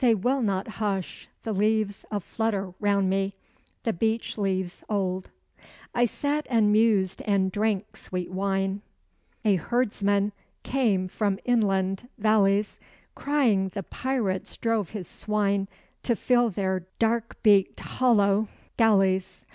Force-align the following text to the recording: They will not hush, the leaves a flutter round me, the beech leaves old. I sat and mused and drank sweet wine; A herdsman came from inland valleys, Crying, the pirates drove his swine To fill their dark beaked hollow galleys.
They 0.00 0.14
will 0.14 0.42
not 0.42 0.68
hush, 0.68 1.26
the 1.42 1.54
leaves 1.54 2.04
a 2.10 2.20
flutter 2.20 2.74
round 2.80 3.08
me, 3.08 3.34
the 3.84 3.94
beech 3.94 4.36
leaves 4.36 4.84
old. 4.90 5.30
I 5.94 6.04
sat 6.04 6.46
and 6.50 6.70
mused 6.70 7.22
and 7.22 7.50
drank 7.50 7.96
sweet 7.96 8.30
wine; 8.30 8.82
A 9.42 9.54
herdsman 9.56 10.32
came 10.64 11.08
from 11.08 11.38
inland 11.46 12.10
valleys, 12.18 12.78
Crying, 13.14 13.68
the 13.70 13.82
pirates 13.82 14.54
drove 14.58 14.90
his 14.90 15.08
swine 15.08 15.66
To 16.02 16.14
fill 16.14 16.50
their 16.50 16.84
dark 16.98 17.42
beaked 17.42 17.80
hollow 17.80 18.48
galleys. 18.76 19.46